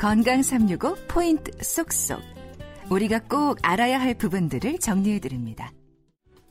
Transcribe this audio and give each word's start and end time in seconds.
건강 0.00 0.42
365 0.42 0.96
포인트 1.08 1.52
쏙쏙. 1.62 2.22
우리가 2.88 3.20
꼭 3.28 3.58
알아야 3.60 4.00
할 4.00 4.14
부분들을 4.14 4.78
정리해 4.78 5.18
드립니다. 5.18 5.72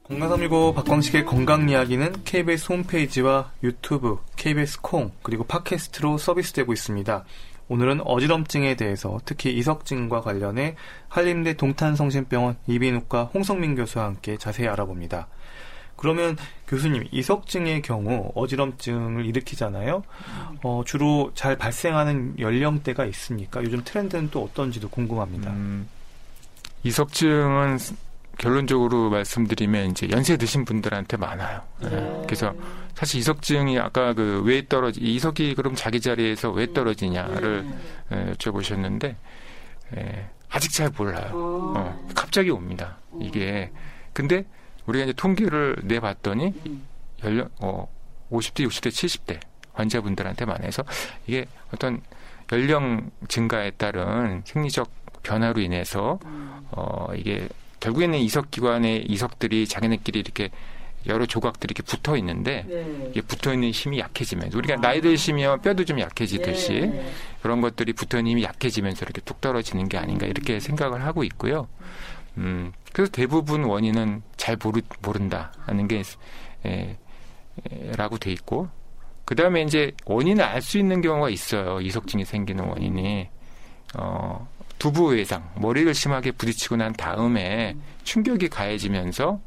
건강 0.04 0.30
365 0.30 0.76
박광식의 0.76 1.26
건강 1.26 1.68
이야기는 1.68 2.26
KBS 2.26 2.72
홈페이지와 2.72 3.52
유튜브, 3.64 4.20
KBS 4.36 4.82
콩, 4.82 5.12
그리고 5.24 5.46
팟캐스트로 5.46 6.20
서비스되고 6.20 6.72
있습니다. 6.72 7.26
오늘은 7.70 8.02
어지럼증에 8.02 8.76
대해서 8.76 9.20
특히 9.26 9.58
이석증과 9.58 10.22
관련해 10.22 10.76
한림대 11.08 11.54
동탄성심병원 11.54 12.58
이비인후과 12.68 13.32
홍성민 13.34 13.74
교수와 13.74 14.06
함께 14.06 14.38
자세히 14.38 14.68
알아봅니다. 14.68 15.28
그러면 16.00 16.38
교수님 16.68 17.08
이석증의 17.12 17.82
경우 17.82 18.32
어지럼증을 18.34 19.26
일으키잖아요. 19.26 20.02
어, 20.64 20.84
주로 20.86 21.32
잘 21.36 21.58
발생하는 21.58 22.40
연령대가 22.40 23.06
있습니까? 23.08 23.62
요즘 23.64 23.84
트렌드는 23.84 24.30
또 24.32 24.44
어떤지도 24.46 24.88
궁금합니다. 24.88 25.52
음, 25.52 25.90
이석증은 26.84 27.80
결론적으로 28.38 29.10
말씀드리면 29.10 29.92
이제 29.92 30.08
연세 30.10 30.38
드신 30.38 30.64
분들한테 30.64 31.18
많아요. 31.18 31.62
네. 31.82 32.22
그래서 32.26 32.54
사실 32.96 33.20
이석증이 33.20 33.78
아까 33.78 34.14
그 34.14 34.42
왜 34.46 34.66
떨어지 34.66 35.02
이석이 35.02 35.56
그럼 35.56 35.76
자기 35.76 36.00
자리에서 36.00 36.50
왜 36.52 36.72
떨어지냐를 36.72 37.66
네. 38.10 38.34
여쭤보셨는데 38.34 39.16
예, 39.98 40.30
아직 40.50 40.72
잘 40.72 40.90
몰라요. 40.98 41.32
어, 41.34 42.08
갑자기 42.16 42.50
옵니다. 42.52 42.98
이게 43.20 43.70
근데 44.14 44.46
우리가 44.90 45.06
이제 45.06 45.14
통계를 45.14 45.78
내봤더니 45.84 46.54
연령 47.24 47.50
어 47.60 47.88
50대, 48.32 48.68
60대, 48.68 48.90
70대 48.90 49.40
환자분들한테 49.74 50.46
많아서 50.46 50.84
이게 51.28 51.46
어떤 51.74 52.02
연령 52.52 53.12
증가에 53.28 53.72
따른 53.72 54.42
생리적 54.46 54.90
변화로 55.24 55.62
인해서 55.62 56.20
어 56.72 57.08
이게 57.16 57.48
결국에는 57.80 58.18
이석 58.18 58.52
기관의 58.52 59.06
이석들이 59.06 59.68
자기네끼리 59.68 60.20
이렇게 60.20 60.50
여러 61.08 61.26
조각들이 61.26 61.72
이렇게 61.72 61.84
붙어 61.84 62.18
있는데 62.18 62.66
네. 62.68 63.08
이게 63.12 63.22
붙어 63.22 63.54
있는 63.54 63.72
힘이 63.72 64.00
약해지면서 64.00 64.58
우리가 64.58 64.76
아. 64.76 64.82
나이 64.82 65.00
들시면 65.00 65.62
뼈도 65.62 65.86
좀 65.86 66.00
약해지듯이 66.00 66.74
네. 66.74 67.12
그런 67.42 67.62
것들이 67.62 67.94
붙어 67.94 68.18
있는 68.18 68.32
힘이 68.32 68.44
약해지면서 68.44 69.06
이렇게 69.06 69.22
뚝 69.22 69.40
떨어지는 69.40 69.88
게 69.88 69.98
아닌가 69.98 70.26
이렇게 70.26 70.60
생각을 70.60 71.06
하고 71.06 71.24
있고요. 71.24 71.68
음, 72.40 72.72
그래서 72.94 73.12
대부분 73.12 73.64
원인은 73.66 74.24
잘 74.38 74.58
모르, 74.62 74.82
모른다 75.02 75.52
하는 75.66 75.88
게, 75.88 76.02
에, 76.66 76.98
에, 77.72 77.92
라고 77.96 78.18
돼 78.18 78.32
있고, 78.32 78.70
그 79.26 79.36
다음에 79.36 79.62
이제 79.62 79.92
원인을 80.06 80.44
알 80.44 80.62
수 80.62 80.78
있는 80.80 81.02
경우가 81.02 81.30
있어요. 81.30 81.82
이석증이 81.82 82.26
생기는 82.26 82.64
원인이. 82.66 83.30
어, 83.98 84.48
두부 84.80 85.10
외상, 85.10 85.48
머리를 85.56 85.94
심하게 85.94 86.32
부딪히고 86.32 86.78
난 86.78 86.94
다음에 86.94 87.76
충격이 88.04 88.48
가해지면서 88.50 89.40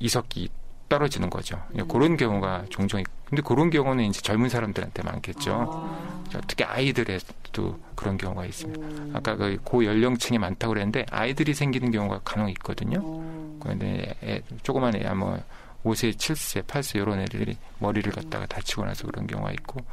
이석기 0.00 0.50
떨어지는 0.88 1.30
거죠. 1.30 1.62
음. 1.78 1.88
그런 1.88 2.16
경우가 2.16 2.66
종종 2.68 3.00
있고. 3.00 3.15
근데 3.28 3.42
그런 3.42 3.70
경우는 3.70 4.04
이제 4.04 4.20
젊은 4.20 4.48
사람들한테 4.48 5.02
많겠죠. 5.02 5.52
아. 5.68 6.40
특히 6.46 6.64
아이들에도 6.64 7.78
그런 7.94 8.16
경우가 8.18 8.44
있습니다. 8.46 8.86
음. 8.86 9.12
아까 9.14 9.36
그 9.36 9.58
고연령층이 9.64 10.38
많다고 10.38 10.74
그랬는데 10.74 11.06
아이들이 11.10 11.52
생기는 11.54 11.90
경우가 11.90 12.20
간혹 12.24 12.50
있거든요. 12.50 12.98
음. 12.98 13.58
그런데 13.60 14.14
애, 14.22 14.42
조그만 14.62 14.94
애야 14.96 15.14
뭐 15.14 15.38
5세, 15.84 16.16
7세, 16.16 16.62
8세 16.64 17.00
이런 17.00 17.20
애들이 17.20 17.56
머리를 17.78 18.10
갖다가 18.12 18.46
다치고 18.46 18.84
나서 18.84 19.06
그런 19.06 19.26
경우가 19.26 19.52
있고 19.52 19.84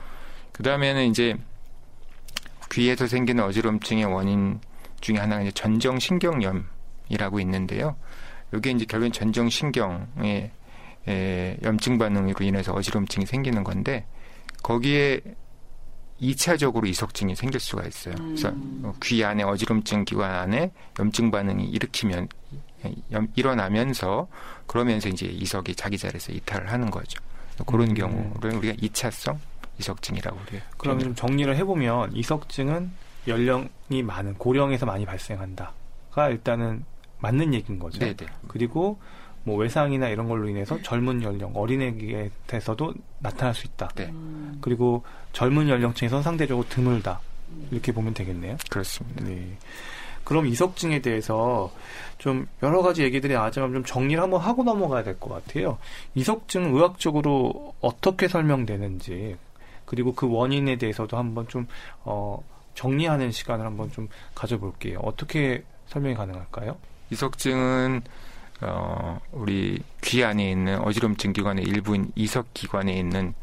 그 0.51 0.61
다음에는 0.61 1.07
이제 1.07 1.35
귀에서 2.71 3.07
생기는 3.07 3.43
어지럼증의 3.43 4.05
원인 4.05 4.59
중에 5.01 5.17
하나가 5.17 5.41
이제 5.41 5.51
전정신경염이라고 5.51 7.39
있는데요. 7.41 7.95
이게 8.53 8.71
이제 8.71 8.85
결국엔 8.85 9.11
전정신경의 9.11 10.51
에, 11.07 11.57
염증 11.63 11.97
반응으로 11.97 12.45
인해서 12.45 12.73
어지럼증이 12.73 13.25
생기는 13.25 13.63
건데 13.63 14.05
거기에 14.61 15.19
2차적으로 16.21 16.87
이석증이 16.87 17.35
생길 17.35 17.59
수가 17.59 17.85
있어요. 17.85 18.15
음. 18.19 18.35
그래서 18.35 18.53
어, 18.83 18.93
귀 19.03 19.23
안에 19.23 19.43
어지럼증 19.43 20.05
기관 20.05 20.31
안에 20.31 20.71
염증 20.99 21.31
반응이 21.31 21.65
일으키면 21.65 22.29
염, 23.11 23.27
일어나면서 23.35 24.27
그러면서 24.67 25.09
이제 25.09 25.25
이석이 25.25 25.75
자기 25.75 25.97
자리에서 25.97 26.31
이탈을 26.31 26.71
하는 26.71 26.89
거죠. 26.89 27.21
그런 27.65 27.89
음. 27.89 27.93
경우를 27.93 28.55
우리가 28.55 28.75
2차성 28.75 29.37
이석증이라고 29.79 30.37
그래요. 30.45 30.61
그럼 30.77 30.99
좀 30.99 31.15
정리를 31.15 31.55
해보면 31.55 32.15
이석증은 32.15 32.91
연령이 33.27 34.03
많은 34.03 34.35
고령에서 34.35 34.85
많이 34.85 35.05
발생한다가 35.05 36.29
일단은 36.29 36.85
맞는 37.19 37.53
얘기인 37.53 37.79
거죠. 37.79 37.99
네네. 37.99 38.15
그리고 38.47 38.99
뭐 39.43 39.57
외상이나 39.57 40.09
이런 40.09 40.27
걸로 40.27 40.47
인해서 40.47 40.81
젊은 40.81 41.21
연령 41.23 41.51
어린애에게서도 41.55 42.93
나타날 43.19 43.53
수 43.53 43.67
있다. 43.67 43.89
네. 43.95 44.11
그리고 44.61 45.03
젊은 45.33 45.67
연령층에서 45.69 46.21
상대적으로 46.21 46.67
드물다. 46.69 47.19
이렇게 47.71 47.91
보면 47.91 48.13
되겠네요. 48.13 48.57
그렇습니다. 48.69 49.23
네. 49.25 49.57
그럼 50.23 50.47
이석증에 50.47 50.99
대해서 50.99 51.71
좀 52.17 52.47
여러 52.63 52.81
가지 52.81 53.03
얘기들이 53.03 53.33
나왔지만 53.33 53.73
좀 53.73 53.83
정리를 53.83 54.21
한번 54.23 54.39
하고 54.39 54.63
넘어가야 54.63 55.03
될 55.03 55.19
것 55.19 55.29
같아요. 55.29 55.77
이석증 56.15 56.73
의학적으로 56.75 57.73
어떻게 57.81 58.27
설명되는지 58.29 59.35
그리고 59.85 60.13
그 60.15 60.29
원인에 60.29 60.77
대해서도 60.77 61.17
한번 61.17 61.47
좀 61.49 61.67
어, 62.05 62.41
정리하는 62.75 63.31
시간을 63.31 63.65
한번 63.65 63.91
좀 63.91 64.07
가져볼게요. 64.33 64.99
어떻게 65.03 65.63
설명이 65.87 66.15
가능할까요? 66.15 66.77
이석증은 67.11 68.01
어, 68.61 69.19
우리 69.31 69.81
귀 70.01 70.23
안에 70.23 70.51
있는 70.51 70.79
어지럼증 70.79 71.33
기관의 71.33 71.65
일부인 71.65 72.11
이석 72.15 72.53
기관에 72.53 72.93
있는 72.97 73.33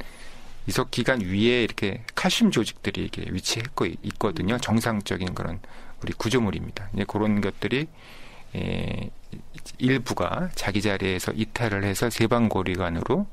이석 0.67 0.91
기관 0.91 1.21
위에 1.21 1.63
이렇게 1.63 2.03
칼슘 2.15 2.51
조직들이 2.51 3.03
이렇게 3.03 3.25
위치했고 3.31 3.87
있거든요. 4.03 4.59
정상적인 4.59 5.35
그런 5.35 5.61
우리 6.03 6.13
구조물입니다. 6.13 6.89
이제 6.95 7.05
그런 7.07 7.41
것들이 7.41 7.87
에, 8.55 9.11
일부가 9.79 10.51
자기 10.55 10.83
자리에서 10.83 11.33
이탈을 11.33 11.85
해서 11.85 12.11
세방고리관으로 12.11 13.27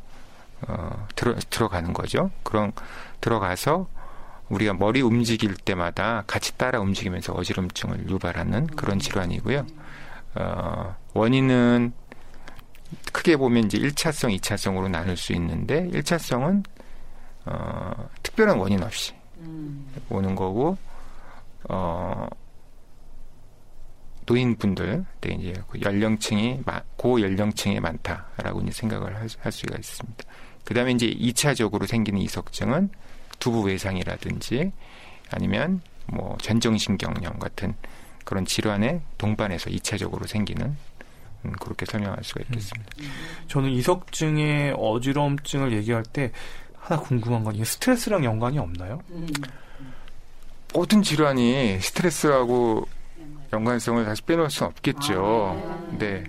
어, 0.67 1.07
들어, 1.15 1.35
들어가는 1.35 1.93
거죠. 1.93 2.31
그런 2.43 2.71
들어가서 3.21 3.87
우리가 4.49 4.73
머리 4.73 5.01
움직일 5.01 5.55
때마다 5.55 6.23
같이 6.25 6.57
따라 6.57 6.79
움직이면서 6.79 7.33
어지럼증을 7.33 8.09
유발하는 8.09 8.67
그런 8.67 8.99
질환이고요. 8.99 9.65
어, 10.39 10.95
원인은 11.13 11.93
크게 13.11 13.37
보면 13.37 13.65
이제 13.65 13.77
1차성, 13.77 14.37
2차성으로 14.39 14.89
나눌 14.89 15.17
수 15.17 15.33
있는데 15.33 15.87
1차성은 15.89 16.63
어, 17.45 18.09
특별한 18.23 18.57
원인 18.57 18.83
없이 18.83 19.13
음. 19.39 19.87
오는 20.09 20.35
거고 20.35 20.77
어, 21.69 22.27
노인분들, 24.25 25.05
네, 25.21 25.33
이제 25.39 25.53
그 25.69 25.79
연령층이 25.81 26.61
고 26.97 27.21
연령층에 27.21 27.79
많다라고 27.79 28.61
이제 28.61 28.71
생각을 28.71 29.15
할, 29.15 29.27
할 29.39 29.51
수가 29.51 29.77
있습니다. 29.77 30.23
그 30.65 30.73
다음에 30.73 30.91
이제 30.91 31.07
2차적으로 31.09 31.87
생기는 31.87 32.19
이석증은 32.19 32.89
두부 33.39 33.61
외상이라든지 33.61 34.73
아니면 35.31 35.81
뭐 36.07 36.37
전정신경염 36.41 37.39
같은 37.39 37.73
그런 38.27 38.43
질환의 38.43 38.99
동반해서 39.17 39.69
2차적으로 39.69 40.27
생기는 40.27 40.75
음, 41.45 41.51
그렇게 41.61 41.85
설명할 41.85 42.25
수가 42.25 42.41
있겠습니다. 42.41 42.91
음. 42.99 43.09
저는 43.47 43.69
이석증의 43.69 44.75
어지러움증을 44.77 45.71
얘기할 45.71 46.03
때 46.03 46.33
하나 46.77 46.99
궁금한 46.99 47.45
건 47.45 47.55
이게 47.55 47.63
스트레스랑 47.63 48.25
연관이 48.25 48.59
없나요? 48.59 49.01
모든 50.73 51.01
질환이 51.01 51.79
스트레스하고 51.79 52.85
연관성을 53.53 54.03
다시 54.03 54.21
빼놓을 54.23 54.49
수는 54.49 54.71
없겠죠. 54.71 55.61
아, 55.65 55.95
네. 55.97 56.25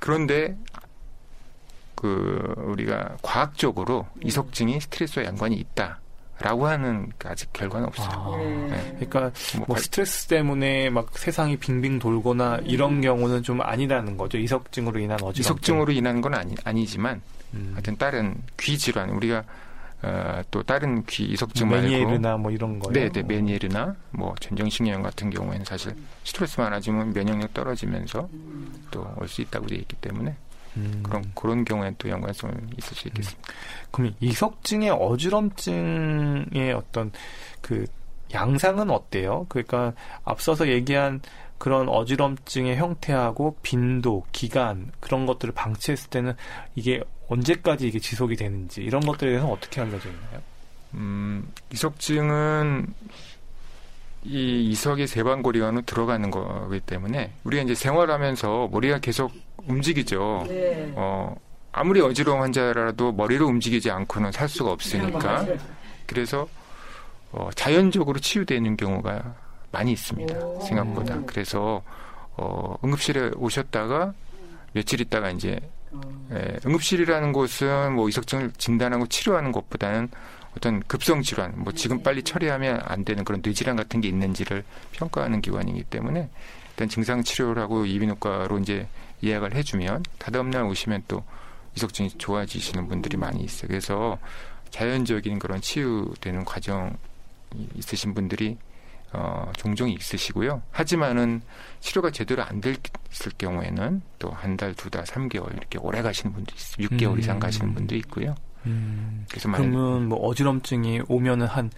그런데 0.00 0.56
그 1.94 2.54
우리가 2.56 3.18
과학적으로 3.22 4.08
이석증이 4.24 4.80
스트레스와 4.80 5.26
연관이 5.26 5.54
있다. 5.54 6.00
라고 6.40 6.66
하는 6.66 7.10
아직 7.24 7.52
결과는 7.52 7.88
없어요. 7.88 8.08
아, 8.10 8.36
네. 8.38 8.94
그러니까 8.96 9.32
뭐, 9.56 9.64
뭐 9.68 9.76
스트레스 9.76 10.26
때문에 10.28 10.88
막 10.90 11.10
세상이 11.18 11.56
빙빙 11.56 11.98
돌거나 11.98 12.60
이런 12.64 13.00
경우는 13.00 13.42
좀 13.42 13.60
아니라는 13.60 14.16
거죠. 14.16 14.38
이석증으로 14.38 15.00
인한 15.00 15.16
어지럼증. 15.16 15.40
이석증으로 15.40 15.92
인한 15.92 16.20
건 16.20 16.34
아니, 16.34 16.54
아니지만 16.64 17.20
음. 17.54 17.70
하여튼 17.72 17.96
다른 17.96 18.36
귀 18.58 18.78
질환 18.78 19.10
우리가 19.10 19.42
어, 20.00 20.40
또 20.52 20.62
다른 20.62 21.04
귀 21.06 21.24
이석증 21.24 21.68
말고 21.68 21.82
메니에르나 21.88 22.36
뭐 22.36 22.52
이런 22.52 22.78
거요. 22.78 22.92
네, 22.92 23.08
네, 23.08 23.20
메니에르나 23.20 23.96
뭐 24.10 24.32
전정신경 24.38 25.02
같은 25.02 25.28
경우에는 25.30 25.64
사실 25.64 25.92
스트레스 26.22 26.60
많아지면 26.60 27.12
면역력 27.14 27.52
떨어지면서 27.52 28.28
또 28.92 29.12
올 29.16 29.26
수 29.26 29.40
있다고 29.42 29.66
되어 29.66 29.78
있기 29.78 29.96
때문에 29.96 30.36
음. 30.78 31.02
그런 31.02 31.24
그런 31.34 31.64
경우에는 31.64 31.96
또 31.98 32.08
연관성이 32.08 32.54
있을 32.78 32.96
수 32.96 33.08
있겠습니다. 33.08 33.52
음. 33.52 33.88
그럼 33.90 34.14
이석증의 34.20 34.90
어지럼증의 34.90 36.72
어떤 36.74 37.12
그 37.60 37.86
양상은 38.32 38.90
어때요? 38.90 39.46
그러니까 39.48 39.94
앞서서 40.24 40.68
얘기한 40.68 41.20
그런 41.58 41.88
어지럼증의 41.88 42.76
형태하고 42.76 43.56
빈도, 43.62 44.24
기간 44.32 44.92
그런 45.00 45.26
것들을 45.26 45.52
방치했을 45.54 46.10
때는 46.10 46.34
이게 46.74 47.02
언제까지 47.28 47.88
이게 47.88 47.98
지속이 47.98 48.36
되는지 48.36 48.82
이런 48.82 49.00
것들에 49.02 49.30
대해서 49.30 49.48
어떻게 49.48 49.80
알려져 49.80 50.08
있나요? 50.08 50.42
음, 50.94 51.48
이석증은 51.72 52.94
이 54.24 54.68
이석의 54.70 55.06
세방고리관으로 55.06 55.82
들어가는 55.82 56.30
거기 56.30 56.80
때문에 56.80 57.32
우리가 57.44 57.62
이제 57.62 57.74
생활하면서 57.74 58.68
머리가 58.72 58.98
계속 58.98 59.32
움직이죠. 59.66 60.44
네. 60.48 60.92
어, 60.96 61.36
아무리 61.72 62.00
어지러운 62.00 62.40
환자라도 62.40 63.12
머리를 63.12 63.44
움직이지 63.44 63.90
않고는 63.90 64.32
살 64.32 64.48
수가 64.48 64.72
없으니까 64.72 65.46
그래서 66.06 66.48
어, 67.30 67.50
자연적으로 67.54 68.18
치유되는 68.18 68.76
경우가 68.76 69.34
많이 69.70 69.92
있습니다. 69.92 70.38
오. 70.38 70.60
생각보다. 70.60 71.20
그래서 71.26 71.82
어, 72.36 72.76
응급실에 72.84 73.32
오셨다가 73.36 74.14
며칠 74.72 75.00
있다가 75.00 75.30
이제 75.30 75.60
어. 75.90 76.00
예, 76.32 76.58
응급실이라는 76.66 77.32
곳은 77.32 77.94
뭐 77.94 78.08
이석증을 78.08 78.52
진단하고 78.58 79.06
치료하는 79.06 79.52
것보다는 79.52 80.10
어떤 80.56 80.80
급성 80.84 81.22
질환, 81.22 81.52
뭐 81.56 81.72
지금 81.72 82.02
빨리 82.02 82.22
처리하면 82.22 82.80
안 82.84 83.04
되는 83.04 83.24
그런 83.24 83.40
뇌질환 83.44 83.76
같은 83.76 84.00
게 84.00 84.08
있는지를 84.08 84.64
평가하는 84.92 85.40
기관이기 85.40 85.84
때문에 85.84 86.28
일단 86.70 86.88
증상 86.88 87.22
치료를 87.22 87.62
하고 87.62 87.84
이비인후과로 87.86 88.58
이제 88.58 88.88
예약을 89.22 89.54
해주면 89.54 90.04
다다음 90.18 90.50
날 90.50 90.64
오시면 90.64 91.04
또 91.08 91.24
이석증이 91.76 92.10
좋아지시는 92.18 92.88
분들이 92.88 93.16
많이 93.16 93.42
있어요. 93.42 93.68
그래서 93.68 94.18
자연적인 94.70 95.38
그런 95.38 95.60
치유되는 95.60 96.44
과정이 96.44 96.90
있으신 97.74 98.14
분들이 98.14 98.58
어, 99.12 99.50
종종 99.56 99.88
있으시고요. 99.88 100.62
하지만은 100.70 101.40
치료가 101.80 102.10
제대로 102.10 102.42
안 102.42 102.60
됐을 102.60 103.32
경우에는 103.38 104.02
또 104.18 104.30
한 104.30 104.56
달, 104.56 104.74
두 104.74 104.90
달, 104.90 105.06
삼 105.06 105.28
개월 105.28 105.50
이렇게 105.52 105.78
오래 105.78 106.02
가시는 106.02 106.32
분도 106.34 106.54
있어요. 106.54 106.86
6개월 106.88 107.14
음. 107.14 107.18
이상 107.20 107.38
가시는 107.40 107.74
분도 107.74 107.94
있고요. 107.96 108.34
음, 108.66 109.24
그래서 109.30 109.50
그러면 109.50 110.08
뭐 110.08 110.18
어지럼증이 110.26 111.02
오면은 111.08 111.46
한 111.46 111.70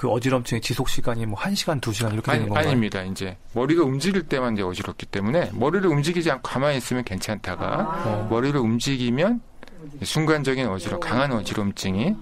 그 0.00 0.08
어지럼증의 0.08 0.62
지속 0.62 0.88
시간이 0.88 1.26
뭐 1.26 1.38
1시간, 1.38 1.78
2시간 1.78 2.14
이렇게 2.14 2.32
되는 2.32 2.38
아니, 2.40 2.48
건가요? 2.48 2.68
아닙니다. 2.68 3.02
이제 3.02 3.36
머리가 3.52 3.84
움직일 3.84 4.22
때만 4.22 4.54
이제 4.54 4.62
어지럽기 4.62 5.04
때문에 5.04 5.50
머리를 5.52 5.86
움직이지 5.86 6.30
않고 6.30 6.40
가만히 6.40 6.78
있으면 6.78 7.04
괜찮다가 7.04 8.02
어. 8.06 8.28
머리를 8.30 8.58
움직이면 8.58 9.42
순간적인 10.02 10.66
어지럼, 10.68 11.00
강한 11.00 11.32
어지럼증이 11.32 12.16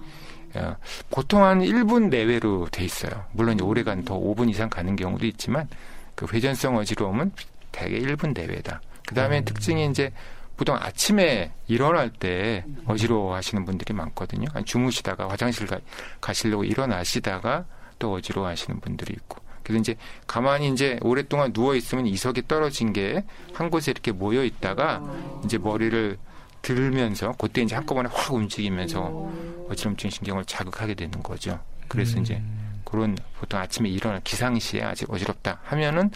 어, 0.55 0.75
보통 1.09 1.45
한 1.45 1.61
1분 1.61 2.09
내외로 2.09 2.67
돼 2.69 2.83
있어요. 2.83 3.23
물론 3.31 3.61
오래간 3.61 4.03
더 4.03 4.19
5분 4.19 4.49
이상 4.49 4.69
가는 4.69 4.97
경우도 4.97 5.25
있지만 5.27 5.69
그 6.15 6.27
회전성 6.33 6.75
어지러움은 6.75 7.31
대개 7.71 7.97
1분 7.97 8.33
내외다. 8.33 8.81
그 9.07 9.15
다음에 9.15 9.39
음. 9.39 9.45
특징이 9.45 9.85
이제 9.85 10.11
보통 10.59 10.75
아침에 10.75 11.53
일어날 11.67 12.09
때 12.09 12.65
어지러워 12.85 13.33
하시는 13.33 13.63
분들이 13.63 13.93
많거든요. 13.93 14.45
주무시다가 14.65 15.29
화장실 15.29 15.67
가, 15.67 15.79
가시려고 16.19 16.65
일어나시다가 16.65 17.63
또 17.97 18.11
어지러워 18.11 18.49
하시는 18.49 18.77
분들이 18.81 19.13
있고. 19.13 19.39
그래서 19.63 19.79
이제 19.79 19.95
가만히 20.27 20.67
이제 20.67 20.99
오랫동안 21.01 21.53
누워 21.53 21.75
있으면 21.75 22.07
이석이 22.07 22.49
떨어진 22.49 22.91
게 22.91 23.23
한 23.53 23.69
곳에 23.69 23.91
이렇게 23.91 24.11
모여 24.11 24.43
있다가 24.43 25.01
이제 25.45 25.57
머리를 25.57 26.17
들면서 26.61 27.33
그때 27.37 27.61
이제 27.61 27.75
한꺼번에 27.75 28.09
확 28.11 28.33
움직이면서 28.33 29.31
어지럼증 29.69 30.09
신경을 30.09 30.43
자극하게 30.43 30.93
되는 30.93 31.23
거죠. 31.23 31.57
그래서 31.87 32.17
음. 32.17 32.23
이제 32.23 32.41
그런 32.83 33.17
보통 33.39 33.61
아침에 33.61 33.87
일어날 33.87 34.19
기상시에 34.25 34.83
아직 34.83 35.09
어지럽다 35.09 35.59
하면은 35.63 36.11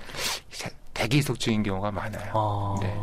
대기 0.93 1.19
이석증인 1.19 1.63
경우가 1.63 1.91
많아요. 1.91 2.31
아, 2.33 2.75
네. 2.81 2.93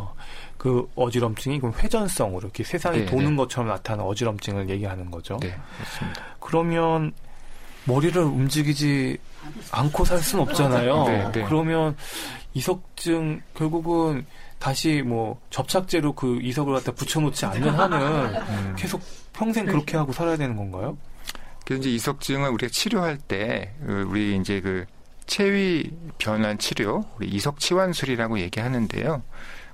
그 0.61 0.87
어지럼증이 0.95 1.59
그럼 1.59 1.75
회전성으로 1.75 2.41
이렇게 2.41 2.65
세상이 2.65 2.99
네, 2.99 3.07
도는 3.07 3.31
네. 3.31 3.37
것처럼 3.37 3.69
나타나는 3.69 4.05
어지럼증을 4.05 4.69
얘기하는 4.69 5.11
거죠. 5.11 5.39
네, 5.41 5.57
그렇습니다. 5.79 6.23
그러면 6.39 7.13
머리를 7.87 8.21
움직이지 8.23 9.17
않고 9.71 10.05
살 10.05 10.19
수는 10.19 10.43
없잖아요. 10.45 11.05
네, 11.05 11.33
네. 11.33 11.45
그러면 11.45 11.97
이석증 12.53 13.41
결국은 13.55 14.27
다시 14.59 15.01
뭐 15.01 15.41
접착제로 15.49 16.13
그 16.13 16.39
이석을 16.43 16.75
갖다 16.75 16.93
붙여놓지 16.93 17.47
않는 17.47 17.71
한은 17.71 18.37
음. 18.37 18.75
계속 18.77 19.01
평생 19.33 19.65
그렇게 19.65 19.97
하고 19.97 20.13
살아야 20.13 20.37
되는 20.37 20.57
건가요? 20.57 20.99
그래서 21.65 21.81
이제 21.81 21.91
이석증을 21.93 22.51
우리가 22.51 22.71
치료할 22.71 23.17
때그 23.17 24.09
우리 24.11 24.37
이제 24.37 24.61
그 24.61 24.85
체위 25.25 25.91
변환 26.19 26.59
치료, 26.59 27.07
우리 27.17 27.29
이석 27.29 27.61
치환술이라고 27.61 28.41
얘기하는데요. 28.41 29.23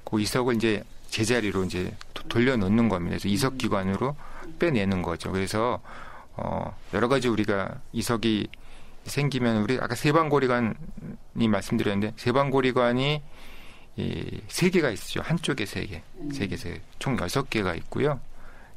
그 0.06 0.20
이석을 0.20 0.54
이제 0.56 0.82
제자리로 1.10 1.64
이제 1.64 1.94
도- 2.14 2.22
돌려놓는 2.28 2.88
겁니다. 2.88 3.10
그래서 3.16 3.28
이석 3.28 3.58
기관으로 3.58 4.16
빼내는 4.58 5.02
거죠. 5.02 5.30
그래서 5.32 5.80
어 6.36 6.74
여러 6.94 7.08
가지 7.08 7.28
우리가 7.28 7.80
이석이 7.92 8.48
생기면 9.04 9.62
우리 9.62 9.78
아까 9.80 9.94
세방고리관이 9.94 10.74
말씀드렸는데 11.48 12.14
세방고리관이 12.16 13.22
이세 13.96 14.70
개가 14.70 14.90
있죠. 14.90 15.22
한쪽에 15.22 15.64
세 15.64 15.86
개, 15.86 16.02
세 16.32 16.46
개, 16.48 16.56
세, 16.56 16.80
총 16.98 17.18
여섯 17.20 17.48
개가 17.48 17.74
있고요. 17.76 18.20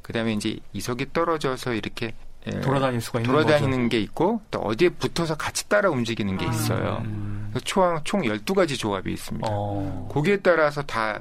그다음에 0.02 0.32
이제 0.32 0.58
이석이 0.72 1.12
떨어져서 1.12 1.74
이렇게 1.74 2.06
예, 2.06 2.14
돌아다닐 2.62 3.00
수가 3.00 3.20
있는 3.20 3.30
돌아다니는 3.30 3.88
게 3.88 4.00
있고 4.00 4.40
또 4.50 4.60
어디에 4.60 4.88
붙어서 4.88 5.36
같이 5.36 5.68
따라 5.68 5.90
움직이는 5.90 6.38
게 6.38 6.46
거죠. 6.46 6.58
있어요. 6.58 7.02
음. 7.04 7.48
그래서 7.50 7.64
총, 7.64 8.00
총 8.04 8.22
12가지 8.22 8.78
조합이 8.78 9.12
있습니다. 9.12 9.46
어. 9.50 10.08
거기에 10.10 10.38
따라서 10.38 10.82
다 10.82 11.20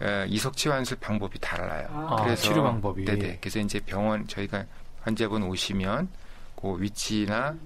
에, 0.00 0.26
이석 0.28 0.56
치환술 0.56 0.98
방법이 1.00 1.38
달라요. 1.40 1.88
아, 1.90 2.34
치료 2.36 2.62
방법이. 2.62 3.04
네네. 3.04 3.38
그래서 3.40 3.58
이제 3.58 3.80
병원 3.80 4.26
저희가 4.26 4.64
환자분 5.02 5.42
오시면 5.42 6.08
그 6.56 6.80
위치나 6.80 7.56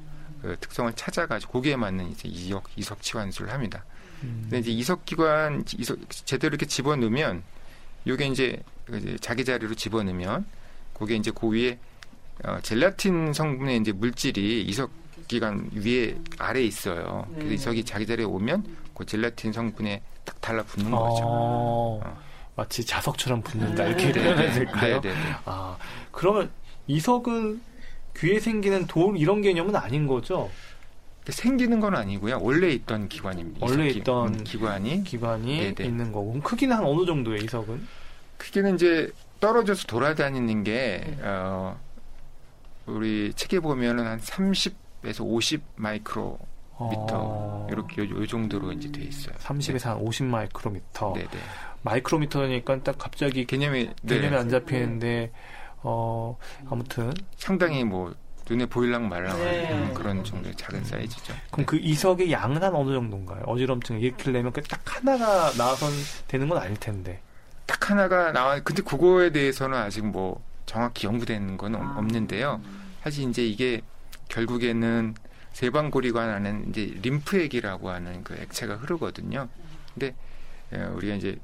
그 0.41 0.57
특성을 0.59 0.93
찾아가지고 0.95 1.53
거기에 1.53 1.77
맞는 1.77 2.11
이제 2.11 2.29
이석 2.29 2.65
이석 2.77 3.01
치환술을 3.03 3.53
합니다. 3.53 3.85
음. 4.25 4.41
근데 4.43 4.59
이제 4.59 4.71
이석 4.71 5.05
기관 5.05 5.65
이석 5.79 5.99
제대로 6.11 6.51
이렇게 6.55 6.67
집어넣으면 6.67 7.43
요게 8.07 8.27
이제 8.27 8.61
그 8.87 8.97
이제 8.97 9.17
자기 9.21 9.45
자리로 9.45 9.75
집어넣으면 9.75 10.45
그게 10.95 11.15
이제 11.15 11.31
그 11.33 11.49
위에 11.49 11.79
어, 12.45 12.59
젤라틴 12.63 13.33
성분의 13.33 13.79
이제 13.79 13.93
물질이 13.93 14.63
이석 14.63 14.91
기관 15.29 15.71
위에 15.75 16.17
아래에 16.39 16.65
있어요. 16.65 17.27
그래서 17.35 17.49
네. 17.49 17.55
이석이 17.55 17.85
자기 17.85 18.07
자리에 18.07 18.25
오면 18.27 18.65
그 18.95 19.07
젤라틴 19.07 19.53
성분에 19.53 20.03
딱 20.25 20.41
달라붙는 20.41 20.91
거죠. 20.91 21.23
어, 21.25 22.01
어. 22.05 22.23
마치 22.55 22.85
자석처럼 22.85 23.43
붙는다 23.43 23.85
이렇게 23.87 24.13
네, 24.13 24.13
표현해야 24.13 24.49
네, 24.53 24.53
될까요? 24.59 25.01
네, 25.01 25.09
네, 25.09 25.15
네. 25.15 25.35
아 25.47 25.77
그러면 26.11 26.51
이석은 26.87 27.63
귀에 28.19 28.41
생기는 28.41 28.87
돌 28.87 29.17
이런 29.17 29.41
개념은 29.41 29.75
아닌 29.75 30.07
거죠? 30.07 30.51
생기는 31.27 31.81
건 31.81 31.95
아니고요. 31.95 32.41
원래 32.43 32.69
있던 32.73 33.09
기관입니다. 33.09 33.65
원래 33.65 33.87
이석 33.87 33.93
기- 33.95 33.99
있던 34.01 34.35
음, 34.35 34.45
기관이 34.45 35.05
기관이 35.05 35.59
네, 35.61 35.75
네. 35.75 35.85
있는 35.85 36.13
거고 36.13 36.39
크기는 36.41 36.77
한 36.77 36.85
어느 36.85 37.07
정도의 37.07 37.45
이석은? 37.45 37.87
크게는 38.39 38.75
이제 38.75 39.11
떨어져서 39.41 39.87
돌아다니는 39.87 40.65
게 40.65 41.05
네. 41.07 41.19
어, 41.23 41.79
우리 42.87 43.33
책에 43.35 43.61
보면은 43.61 44.07
한 44.07 44.21
30에서 44.21 45.21
50 45.25 45.63
마이크로 45.77 46.39
미터 46.91 47.13
어, 47.15 47.69
이렇게 47.71 48.03
요, 48.03 48.11
요 48.11 48.27
정도로 48.27 48.73
이제 48.73 48.91
돼 48.91 49.03
있어요. 49.03 49.35
30에서 49.37 49.99
한50 49.99 50.25
마이크로미터. 50.25 51.13
네, 51.15 51.23
네. 51.23 51.39
마이크로미터니까 51.83 52.83
딱 52.83 52.99
갑자기 52.99 53.45
개념이 53.45 53.91
네. 54.03 54.17
개념이 54.17 54.37
안 54.37 54.49
잡히는데 54.49 55.33
어 55.83 56.37
아무튼 56.69 57.13
상당히 57.37 57.85
뭐 57.85 58.15
눈에 58.49 58.67
보일랑 58.67 59.09
말랑한 59.09 59.45
네. 59.45 59.91
그런 59.95 60.25
정도의 60.25 60.55
작은 60.57 60.85
사이즈죠. 60.85 61.35
그럼 61.51 61.67
그 61.67 61.77
이석의 61.77 62.33
양은 62.33 62.63
한 62.63 62.75
어느 62.75 62.93
정도인가요? 62.93 63.43
어지럼증을 63.47 64.03
일으키려면 64.03 64.53
그딱 64.53 64.81
하나가 64.85 65.53
나와선 65.53 65.91
되는 66.27 66.49
건 66.49 66.59
아닐 66.59 66.77
텐데. 66.77 67.21
딱 67.67 67.91
하나가 67.91 68.33
나와. 68.33 68.59
근데 68.61 68.83
그거에 68.83 69.31
대해서는 69.31 69.79
아직 69.79 70.05
뭐 70.05 70.43
정확히 70.67 71.07
연구된 71.07 71.57
건 71.57 71.75
없- 71.75 71.99
없는데요. 71.99 72.61
사실 73.03 73.29
이제 73.29 73.45
이게 73.47 73.81
결국에는 74.29 75.15
세방고리관 75.53 76.31
안에 76.31 76.65
이제 76.71 76.95
림프액이라고 77.03 77.91
하는 77.91 78.25
그 78.25 78.35
액체가 78.35 78.77
흐르거든요. 78.77 79.49
근데 79.93 80.15
에, 80.73 80.83
우리가 80.85 81.15
이제 81.17 81.37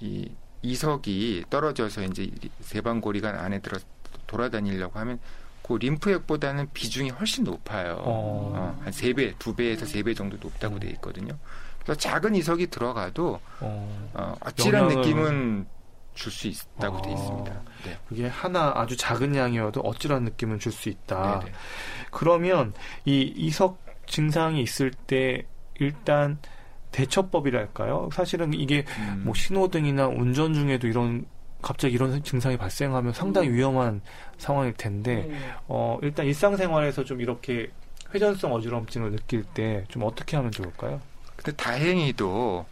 이 0.00 0.30
이석이 0.62 1.44
떨어져서 1.48 2.02
이제 2.04 2.24
이 2.24 2.32
세방고리관 2.60 3.36
안에 3.36 3.60
들어 3.60 3.78
돌아다니려고 4.26 4.98
하면 4.98 5.20
그 5.62 5.74
림프액보다는 5.74 6.68
비중이 6.72 7.10
훨씬 7.10 7.44
높아요. 7.44 7.94
어. 8.00 8.52
어, 8.56 8.80
한세 8.84 9.12
배, 9.12 9.34
두 9.38 9.54
배에서 9.54 9.86
세배 9.86 10.14
정도 10.14 10.36
높다고 10.40 10.78
돼 10.80 10.88
있거든요. 10.90 11.36
그래서 11.82 11.98
작은 12.00 12.34
이석이 12.34 12.68
들어가도 12.68 13.40
어, 13.60 14.10
어, 14.14 14.34
아찔한 14.40 14.88
영향을- 14.88 14.96
느낌은 14.96 15.66
줄 16.16 16.32
수 16.32 16.48
있다고 16.48 17.00
돼 17.02 17.10
어. 17.10 17.12
있습니다. 17.12 17.62
네. 17.84 17.96
그게 18.08 18.26
하나 18.26 18.72
아주 18.74 18.96
작은 18.96 19.36
양이어도 19.36 19.80
어찌란 19.82 20.24
느낌을 20.24 20.58
줄수 20.58 20.88
있다. 20.88 21.38
네네. 21.40 21.52
그러면 22.10 22.72
이 23.04 23.20
이석 23.36 23.78
증상이 24.06 24.60
있을 24.62 24.90
때 24.90 25.44
일단 25.78 26.38
대처법이랄까요? 26.92 28.08
사실은 28.12 28.52
이게 28.54 28.84
음. 28.98 29.22
뭐 29.24 29.34
신호등이나 29.34 30.08
운전 30.08 30.54
중에도 30.54 30.86
이런 30.88 31.26
갑자기 31.62 31.94
이런 31.94 32.22
증상이 32.22 32.56
발생하면 32.56 33.12
상당히 33.12 33.50
위험한 33.50 34.00
상황일 34.38 34.72
텐데 34.74 35.26
네. 35.28 35.38
어 35.68 35.98
일단 36.02 36.26
일상생활에서 36.26 37.04
좀 37.04 37.20
이렇게 37.20 37.70
회전성 38.14 38.52
어지럼증을 38.52 39.10
느낄 39.12 39.42
때 39.44 39.84
좀 39.88 40.02
어떻게 40.04 40.36
하면 40.36 40.50
좋을까요? 40.52 41.00
근데 41.36 41.52
다행히도 41.52 42.64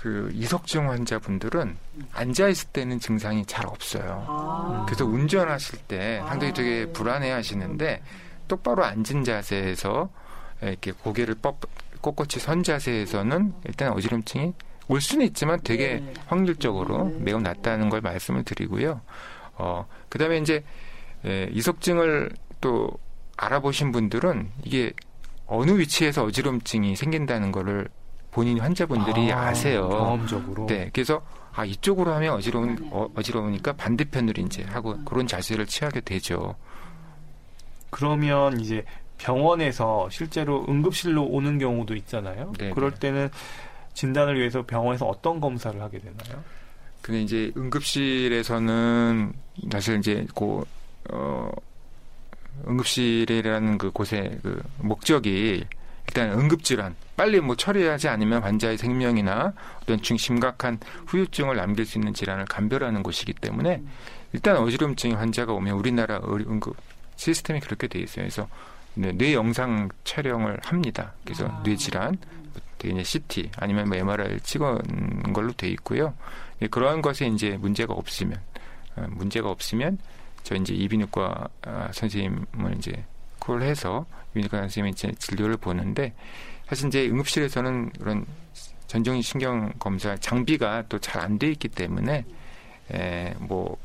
그 0.00 0.30
이석증 0.32 0.88
환자분들은 0.88 1.76
앉아 2.12 2.48
있을 2.48 2.68
때는 2.68 3.00
증상이 3.00 3.44
잘 3.44 3.66
없어요. 3.66 4.24
아. 4.26 4.86
그래서 4.86 5.04
운전하실 5.04 5.80
때 5.80 6.22
상당히 6.26 6.52
아, 6.52 6.54
되게 6.54 6.86
네. 6.86 6.92
불안해 6.92 7.30
하시는데 7.30 8.02
똑바로 8.48 8.82
앉은 8.82 9.24
자세에서 9.24 10.08
이렇게 10.62 10.92
고개를 10.92 11.34
뻣, 11.42 11.56
꼿꼿이 12.00 12.40
선 12.40 12.62
자세에서는 12.62 13.52
일단 13.66 13.92
어지럼증이 13.92 14.54
올 14.88 15.02
수는 15.02 15.26
있지만 15.26 15.60
되게 15.62 16.00
네. 16.00 16.14
확률적으로 16.26 17.04
네. 17.04 17.18
매우 17.20 17.40
낮다는 17.40 17.90
걸 17.90 18.00
말씀을 18.00 18.42
드리고요. 18.42 19.02
어, 19.56 19.86
그 20.08 20.18
다음에 20.18 20.38
이제 20.38 20.64
에, 21.26 21.50
이석증을 21.52 22.30
또 22.62 22.90
알아보신 23.36 23.92
분들은 23.92 24.50
이게 24.64 24.94
어느 25.46 25.72
위치에서 25.72 26.24
어지럼증이 26.24 26.96
생긴다는 26.96 27.52
거를 27.52 27.88
본인 28.30 28.60
환자분들이 28.60 29.32
아, 29.32 29.48
아, 29.48 29.54
세요 29.54 29.88
경험적으로. 29.88 30.66
네, 30.66 30.90
그래서 30.92 31.22
아 31.52 31.64
이쪽으로 31.64 32.12
하면 32.14 32.34
어지러운 32.34 32.76
어, 32.90 33.08
어지러우니까 33.14 33.72
반대편으로 33.72 34.42
이제 34.42 34.62
하고 34.64 34.96
그런 35.04 35.26
자세를 35.26 35.66
취하게 35.66 36.00
되죠. 36.00 36.54
그러면 37.90 38.60
이제 38.60 38.84
병원에서 39.18 40.08
실제로 40.10 40.64
응급실로 40.68 41.24
오는 41.24 41.58
경우도 41.58 41.94
있잖아요. 41.96 42.52
네, 42.58 42.70
그럴 42.70 42.92
네. 42.92 43.00
때는 43.00 43.30
진단을 43.94 44.38
위해서 44.38 44.64
병원에서 44.64 45.06
어떤 45.06 45.40
검사를 45.40 45.78
하게 45.80 45.98
되나요? 45.98 46.42
근데 47.02 47.22
이제 47.22 47.52
응급실에서는 47.56 49.32
사실 49.72 49.98
이제 49.98 50.26
그 50.34 50.64
어, 51.10 51.50
응급실이라는 52.68 53.78
그 53.78 53.90
곳의 53.90 54.38
그 54.42 54.62
목적이 54.78 55.64
일단 56.10 56.32
응급질환 56.32 56.96
빨리 57.16 57.38
뭐 57.40 57.54
처리하지 57.54 58.08
않으면 58.08 58.42
환자의 58.42 58.76
생명이나 58.78 59.52
어떤 59.82 60.02
중 60.02 60.16
심각한 60.16 60.80
후유증을 61.06 61.54
남길 61.54 61.86
수 61.86 61.98
있는 61.98 62.12
질환을 62.12 62.46
감별하는 62.46 63.04
곳이기 63.04 63.34
때문에 63.34 63.80
일단 64.32 64.56
어지럼증 64.56 65.16
환자가 65.16 65.52
오면 65.52 65.76
우리나라 65.76 66.18
의- 66.24 66.46
응급 66.48 66.76
시스템이 67.14 67.60
그렇게 67.60 67.86
돼 67.86 68.00
있어요. 68.00 68.24
그래서 68.24 68.48
네, 68.94 69.12
뇌 69.12 69.34
영상 69.34 69.88
촬영을 70.02 70.58
합니다. 70.64 71.12
그래서 71.24 71.46
아. 71.46 71.62
뇌 71.62 71.76
질환, 71.76 72.18
이제 72.82 73.04
CT 73.04 73.50
아니면 73.56 73.88
뭐 73.88 73.96
MRI를 73.96 74.40
찍은 74.40 75.32
걸로 75.32 75.52
돼 75.52 75.68
있고요. 75.68 76.14
예, 76.60 76.66
그러한 76.66 77.02
것에 77.02 77.28
이제 77.28 77.56
문제가 77.60 77.94
없으면 77.94 78.40
어, 78.96 79.06
문제가 79.10 79.48
없으면 79.50 79.98
저 80.42 80.56
이제 80.56 80.74
이비인후과 80.74 81.48
아, 81.62 81.88
선생님을 81.92 82.74
이제 82.78 83.04
콜해서 83.40 84.06
이비인후과 84.30 84.58
선생님이 84.58 84.90
이제 84.92 85.12
진료를 85.18 85.56
보는데 85.56 86.14
사실 86.68 86.86
이제 86.88 87.08
응급실에서는 87.08 87.90
그런 87.98 88.24
전정 88.86 89.20
신경 89.22 89.72
검사 89.78 90.16
장비가 90.16 90.84
또 90.88 90.98
잘 90.98 91.22
안 91.22 91.38
돼 91.38 91.48
있기 91.50 91.68
때문에 91.68 92.24
에, 92.92 93.34
뭐 93.40 93.76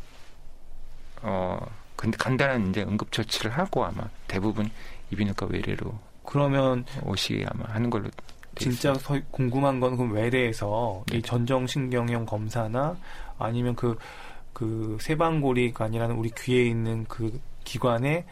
어, 1.22 1.60
근데 1.96 2.18
간단한 2.18 2.70
이제 2.70 2.84
응급 2.84 3.12
처치를 3.12 3.52
하고 3.52 3.86
아마 3.86 4.04
대부분 4.28 4.70
이비인후과 5.12 5.48
외래로 5.50 5.98
그러면 6.24 6.86
오시게 7.04 7.46
아마 7.50 7.66
하는 7.74 7.90
걸로 7.90 8.06
돼 8.10 8.18
진짜 8.58 8.94
서- 8.96 9.20
궁금한 9.32 9.80
건 9.80 9.96
그럼 9.98 10.12
외래에서 10.14 11.04
네. 11.08 11.18
이 11.18 11.22
전정신경형 11.22 12.26
검사나 12.26 12.98
아니면 13.38 13.76
그, 13.76 13.98
그 14.54 14.98
세방고리관이라는 15.02 16.16
우리 16.16 16.32
귀에 16.38 16.64
있는 16.66 17.06
그 17.08 17.40
기관에 17.64 18.26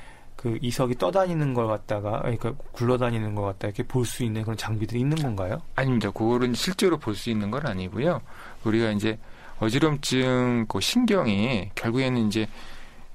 그 0.43 0.59
이석이 0.61 0.95
떠다니는 0.95 1.53
걸 1.53 1.67
갖다가 1.67 2.19
그러니까 2.19 2.53
굴러다니는 2.73 3.33
걸 3.33 3.45
갖다 3.45 3.67
이렇게 3.69 3.81
볼 3.83 4.05
수 4.05 4.23
있는 4.25 4.43
그런 4.43 4.57
장비들이 4.57 4.99
있는 4.99 5.15
건가요? 5.17 5.61
아닙니다. 5.75 6.11
그거는 6.11 6.53
실제로 6.53 6.97
볼 6.97 7.15
수 7.15 7.29
있는 7.29 7.49
건 7.49 7.65
아니고요. 7.65 8.19
우리가 8.65 8.91
이제 8.91 9.17
어지럼증 9.59 10.65
그 10.67 10.81
신경이 10.81 11.71
결국에는 11.75 12.27
이제 12.27 12.47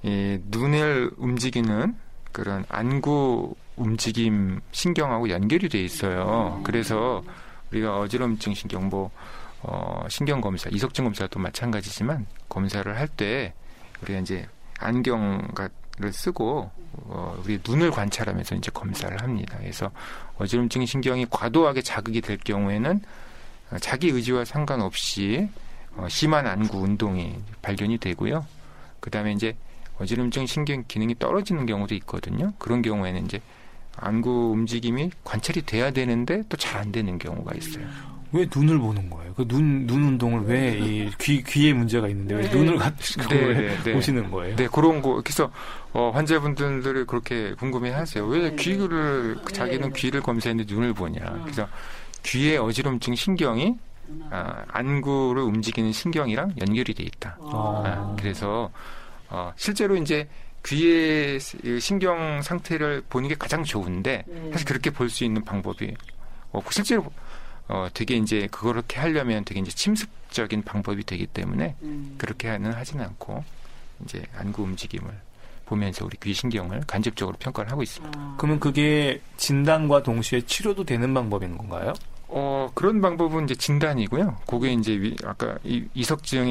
이 0.02 0.38
눈을 0.46 1.10
움직이는 1.18 1.94
그런 2.32 2.64
안구 2.70 3.54
움직임 3.76 4.60
신경하고 4.72 5.28
연결이 5.28 5.68
돼 5.68 5.82
있어요. 5.82 6.62
그래서 6.64 7.22
우리가 7.70 7.98
어지럼증 7.98 8.54
신경 8.54 8.88
뭐 8.88 9.10
어, 9.60 10.06
신경 10.08 10.40
검사, 10.40 10.70
이석증 10.70 11.04
검사도 11.04 11.38
마찬가지지만 11.40 12.26
검사를 12.48 12.96
할 12.96 13.08
때 13.08 13.52
우리가 14.02 14.20
이제 14.20 14.46
안경 14.78 15.46
을 16.02 16.12
쓰고 16.12 16.70
어, 16.92 17.42
우리 17.44 17.58
눈을 17.66 17.90
관찰하면서 17.90 18.54
이제 18.56 18.70
검사를 18.72 19.20
합니다. 19.20 19.56
그래서 19.58 19.90
어지럼증 20.38 20.86
신경이 20.86 21.26
과도하게 21.30 21.82
자극이 21.82 22.20
될 22.20 22.36
경우에는 22.38 23.00
어, 23.72 23.78
자기 23.80 24.08
의지와 24.08 24.44
상관없이 24.44 25.48
어, 25.96 26.06
심한 26.08 26.46
안구 26.46 26.78
운동이 26.78 27.34
발견이 27.62 27.98
되고요. 27.98 28.46
그 29.00 29.10
다음에 29.10 29.32
이제 29.32 29.56
어지럼증 29.98 30.46
신경 30.46 30.84
기능이 30.86 31.18
떨어지는 31.18 31.66
경우도 31.66 31.94
있거든요. 31.96 32.52
그런 32.58 32.82
경우에는 32.82 33.24
이제 33.24 33.40
안구 33.96 34.52
움직임이 34.52 35.10
관찰이 35.24 35.62
돼야 35.62 35.90
되는데 35.90 36.44
또 36.48 36.56
잘 36.56 36.78
안 36.80 36.92
되는 36.92 37.18
경우가 37.18 37.56
있어요. 37.56 37.86
왜 38.32 38.46
눈을 38.54 38.78
보는 38.78 39.08
거예요? 39.10 39.32
그 39.34 39.46
눈, 39.48 39.86
눈 39.86 40.04
운동을 40.04 40.42
왜 40.46 40.78
이 40.78 41.10
귀, 41.18 41.42
귀에 41.42 41.72
문제가 41.72 42.08
있는데 42.08 42.34
왜 42.34 42.42
네. 42.42 42.54
눈을 42.56 42.76
가지고 42.76 43.28
네, 43.28 43.36
왜 43.46 43.54
네, 43.54 43.82
네. 43.84 43.92
보시는 43.94 44.30
거예요? 44.30 44.56
네, 44.56 44.68
그런 44.70 45.00
거. 45.00 45.20
그래서 45.22 45.50
어, 45.92 46.10
환자분들이 46.14 47.04
그렇게 47.04 47.54
궁금해 47.54 47.90
하세요. 47.90 48.26
왜 48.26 48.50
네. 48.50 48.56
귀를, 48.56 49.36
네. 49.36 49.52
자기는 49.52 49.92
귀를 49.94 50.20
검사했는데 50.20 50.72
눈을 50.72 50.92
보냐. 50.94 51.20
그래서 51.44 51.66
귀의 52.22 52.58
어지럼증 52.58 53.14
신경이 53.14 53.74
아, 54.30 54.64
안구를 54.68 55.42
움직이는 55.42 55.92
신경이랑 55.92 56.54
연결이 56.60 56.94
돼 56.94 57.02
있다. 57.04 57.36
아. 57.40 57.82
아, 57.84 58.16
그래서 58.18 58.70
어, 59.30 59.52
실제로 59.56 59.96
이제 59.96 60.26
귀의 60.66 61.38
이 61.64 61.80
신경 61.80 62.42
상태를 62.42 63.02
보는 63.08 63.28
게 63.28 63.34
가장 63.34 63.62
좋은데 63.64 64.24
네. 64.26 64.50
사실 64.52 64.66
그렇게 64.66 64.90
볼 64.90 65.08
수 65.08 65.24
있는 65.24 65.44
방법이 65.44 65.94
없고 66.52 66.70
실제로 66.72 67.04
어, 67.68 67.88
되게 67.92 68.16
이제 68.16 68.48
그렇게 68.50 68.98
하려면 68.98 69.44
되게 69.44 69.60
이제 69.60 69.70
침습적인 69.70 70.62
방법이 70.62 71.04
되기 71.04 71.26
때문에 71.26 71.76
음. 71.82 72.14
그렇게는 72.18 72.72
하지는 72.72 73.04
않고 73.04 73.44
이제 74.04 74.24
안구 74.36 74.62
움직임을 74.62 75.10
보면서 75.66 76.04
우리 76.06 76.16
귀 76.22 76.32
신경을 76.32 76.82
간접적으로 76.86 77.36
평가를 77.38 77.70
하고 77.70 77.82
있습니다. 77.82 78.18
아. 78.18 78.34
그러면 78.38 78.58
그게 78.58 79.20
진단과 79.36 80.02
동시에 80.02 80.40
치료도 80.42 80.84
되는 80.84 81.12
방법인 81.12 81.58
건가요? 81.58 81.92
어 82.28 82.70
그런 82.74 83.00
방법은 83.02 83.44
이제 83.44 83.54
진단이고요. 83.54 84.38
그게 84.46 84.72
이제 84.72 84.92
위- 84.92 85.16
아까 85.24 85.56
이, 85.64 85.84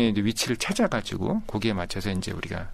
이제 0.10 0.22
위치를 0.24 0.58
찾아가지고 0.58 1.42
거기에 1.48 1.74
맞춰서 1.74 2.12
이제 2.12 2.32
우리가 2.32 2.70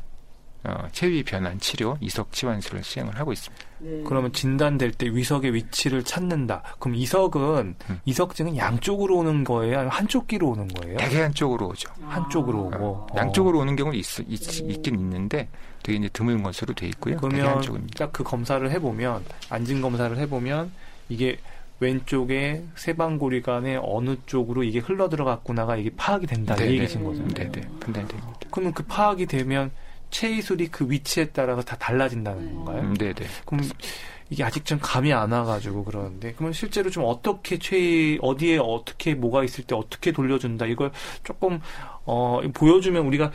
어, 0.65 0.87
체위 0.93 1.23
변환 1.23 1.59
치료 1.59 1.97
이석 1.99 2.31
치환술을 2.31 2.83
시행을 2.83 3.19
하고 3.19 3.33
있습니다. 3.33 3.65
네. 3.79 4.03
그러면 4.05 4.31
진단될 4.31 4.93
때 4.93 5.07
위석의 5.07 5.53
위치를 5.53 6.03
찾는다. 6.03 6.63
그럼 6.79 6.95
이석은 6.95 7.75
음. 7.89 7.99
이석증은 8.05 8.55
양쪽으로 8.55 9.17
오는 9.17 9.43
거예요? 9.43 9.79
아니면 9.79 9.91
한쪽 9.91 10.27
귀로 10.27 10.51
오는 10.51 10.67
거예요? 10.69 10.97
대개 10.97 11.21
한쪽으로 11.21 11.67
오죠. 11.67 11.91
한쪽으로 12.07 12.71
아. 12.73 12.77
오고. 12.77 12.85
어, 12.85 13.07
어. 13.11 13.17
양쪽으로 13.17 13.59
오는 13.59 13.75
경우는 13.75 13.99
있, 13.99 14.05
있, 14.27 14.39
네. 14.39 14.73
있긴 14.73 14.97
있는데 14.99 15.49
되게 15.83 15.97
이제 15.97 16.09
드문 16.13 16.41
것으로 16.43 16.73
돼 16.73 16.87
있고요. 16.87 17.17
그러면 17.17 17.47
한쪽입니다. 17.47 18.05
딱그 18.05 18.23
검사를 18.23 18.71
해보면 18.71 19.25
앉은 19.49 19.81
검사를 19.81 20.17
해보면 20.17 20.71
이게 21.09 21.39
왼쪽에 21.81 22.63
세방고리관의 22.75 23.81
어느 23.83 24.15
쪽으로 24.25 24.63
이게 24.63 24.79
흘러 24.79 25.09
들어갔구나가 25.09 25.75
이게 25.75 25.89
파악이 25.97 26.25
된다 26.27 26.55
이 26.55 26.59
네네. 26.59 26.71
얘기신 26.75 27.03
거죠. 27.03 27.27
네네 27.27 27.51
판단됩니다. 27.81 28.33
그러면 28.49 28.73
그 28.73 28.83
파악이 28.83 29.25
되면 29.25 29.71
체이술이 30.13 30.67
그 30.67 30.89
위치에 30.89 31.25
따라서 31.33 31.61
다 31.63 31.75
달라진다는 31.75 32.45
네. 32.45 32.53
건가요? 32.53 32.81
음, 32.81 32.93
네네. 32.93 33.15
그럼 33.45 33.67
이게 34.29 34.43
아직 34.43 34.63
좀 34.63 34.79
감이 34.81 35.11
안 35.11 35.31
와가지고 35.31 35.83
그러는데 35.83 36.33
그러면 36.33 36.53
실제로 36.53 36.89
좀 36.89 37.03
어떻게 37.05 37.57
최 37.57 38.17
어디에 38.21 38.59
어떻게 38.59 39.15
뭐가 39.15 39.43
있을 39.43 39.63
때 39.63 39.75
어떻게 39.75 40.11
돌려준다 40.11 40.67
이걸 40.67 40.91
조금 41.23 41.59
어 42.05 42.41
보여주면 42.53 43.05
우리가 43.07 43.31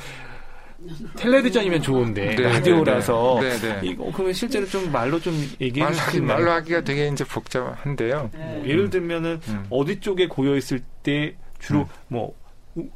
텔레비전이면 1.17 1.83
좋은데 1.83 2.37
네, 2.37 2.43
라디오라서 2.43 3.39
네, 3.43 3.51
네. 3.59 3.81
네. 3.81 3.81
이거 3.83 4.11
그러면 4.13 4.33
실제로 4.33 4.65
좀 4.67 4.93
말로 4.93 5.19
좀 5.21 5.35
얘기해 5.61 5.85
말로, 5.85 5.97
하기, 5.97 6.11
주시면 6.11 6.27
말로 6.29 6.51
하기가 6.53 6.81
되게 6.83 7.09
이제 7.09 7.25
복잡한데요. 7.25 8.31
네. 8.33 8.63
예를 8.65 8.89
들면은 8.89 9.41
음. 9.49 9.67
어디 9.71 9.99
쪽에 9.99 10.29
고여 10.29 10.57
있을 10.57 10.81
때 11.03 11.35
주로 11.59 11.81
음. 11.81 11.87
뭐 12.07 12.35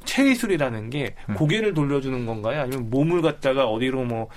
체위술이라는 0.04 0.90
게 0.90 1.14
음. 1.28 1.34
고개를 1.34 1.74
돌려주는 1.74 2.26
건가요? 2.26 2.60
아니면 2.62 2.90
몸을 2.90 3.22
갖다가 3.22 3.66
어디로 3.66 4.04
뭐, 4.04 4.28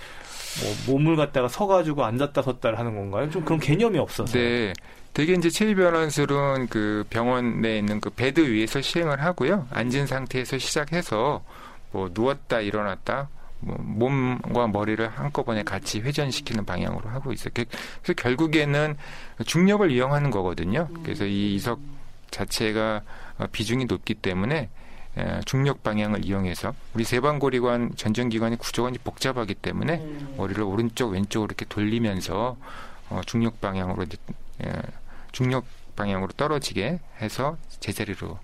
뭐 0.87 0.95
몸을 0.95 1.15
갖다가 1.15 1.47
서가지고 1.47 2.03
앉았다 2.03 2.41
섰다를 2.41 2.79
하는 2.79 2.95
건가요? 2.95 3.29
좀 3.29 3.43
그런 3.43 3.59
개념이 3.59 3.97
없어서. 3.99 4.33
네. 4.37 4.73
되게 5.13 5.33
이제 5.33 5.49
체위변환술은 5.49 6.67
그 6.67 7.05
병원 7.09 7.61
내에 7.61 7.77
있는 7.77 8.01
그 8.01 8.09
베드 8.09 8.41
위에서 8.51 8.81
시행을 8.81 9.23
하고요. 9.23 9.67
앉은 9.71 10.07
상태에서 10.07 10.57
시작해서 10.57 11.41
뭐 11.91 12.09
누웠다 12.13 12.59
일어났다 12.59 13.29
뭐 13.61 13.77
몸과 13.79 14.67
머리를 14.67 15.07
한꺼번에 15.07 15.63
같이 15.63 16.01
회전시키는 16.01 16.65
방향으로 16.65 17.09
하고 17.09 17.31
있어요. 17.31 17.51
그- 17.53 17.63
그래서 18.03 18.13
결국에는 18.21 18.97
중력을 19.45 19.89
이용하는 19.89 20.31
거거든요. 20.31 20.89
그래서 21.03 21.25
이 21.25 21.55
이석 21.55 21.79
자체가 22.31 23.01
어, 23.37 23.45
비중이 23.51 23.85
높기 23.85 24.15
때문에 24.15 24.55
에, 24.57 24.69
중력 25.45 25.83
방향을 25.83 26.25
이용해서 26.25 26.73
우리 26.93 27.03
세방고리관 27.03 27.95
전정기관의 27.95 28.57
구조가 28.57 28.89
이제 28.89 28.99
복잡하기 29.03 29.55
때문에 29.55 30.05
머리를 30.37 30.61
오른쪽 30.63 31.11
왼쪽으로 31.11 31.47
이렇게 31.47 31.65
돌리면서 31.65 32.57
어, 33.09 33.21
중력 33.25 33.61
방향으로 33.61 34.03
이제, 34.03 34.17
에, 34.63 34.71
중력 35.31 35.65
방향으로 35.95 36.31
떨어지게 36.33 36.99
해서 37.21 37.57
제자리로 37.79 38.39